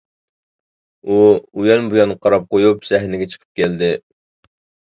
ئۇ 1.09 1.17
ئۇيان-بۇيان 1.25 2.15
قاراپ 2.25 2.49
قۇيۇپ 2.57 2.89
سەھنىگە 2.91 3.31
چىقىپ 3.35 3.63
كەلدى. 3.63 3.95